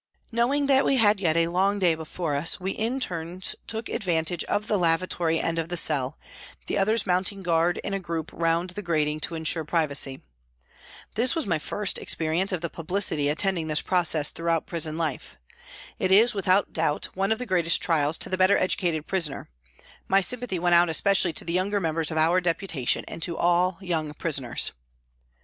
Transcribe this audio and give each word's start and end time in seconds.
Knowing 0.31 0.65
that 0.65 0.83
we 0.83 0.97
had 0.97 1.19
yet 1.19 1.37
a 1.37 1.45
long 1.47 1.77
day 1.77 1.93
before 1.93 2.33
us, 2.35 2.59
we 2.59 2.71
in 2.71 2.99
turns 2.99 3.55
took 3.67 3.87
advantage 3.87 4.43
of 4.45 4.65
the 4.65 4.75
lavatory 4.79 5.39
end 5.39 5.59
of 5.59 5.69
the 5.69 5.77
cell, 5.77 6.17
the 6.65 6.75
others 6.75 7.05
mounting 7.05 7.43
guard 7.43 7.77
in 7.83 7.93
a 7.93 7.99
group 7.99 8.31
round 8.33 8.71
the 8.71 8.81
grating 8.81 9.19
to 9.19 9.35
ensure 9.35 9.63
privacy. 9.63 10.19
This 11.13 11.35
was 11.35 11.45
my 11.45 11.59
first 11.59 11.99
experience 11.99 12.51
of 12.51 12.61
the 12.61 12.67
publicity 12.71 13.29
attending 13.29 13.67
this 13.67 13.83
process 13.83 14.31
throughout 14.31 14.65
prison 14.65 14.97
life. 14.97 15.37
It 15.99 16.09
is, 16.09 16.33
without 16.33 16.73
doubt, 16.73 17.09
one 17.13 17.31
of 17.31 17.37
the 17.37 17.45
greatest 17.45 17.79
trials 17.79 18.17
to 18.17 18.29
the 18.29 18.37
better 18.39 18.57
educated 18.57 19.05
prisoner; 19.05 19.51
my 20.07 20.19
sympathy 20.19 20.57
went 20.57 20.73
out 20.73 20.89
especially 20.89 21.33
to 21.33 21.45
the 21.45 21.53
younger 21.53 21.79
members 21.79 22.09
of 22.09 22.17
our 22.17 22.41
Deputation 22.41 23.05
and 23.07 23.21
to 23.21 23.37
all 23.37 23.77
young 23.81 24.15
prisoners. 24.15 24.71